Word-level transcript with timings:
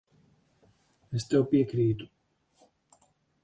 Es 1.19 1.29
tev 1.33 1.45
piekrītu. 1.53 2.11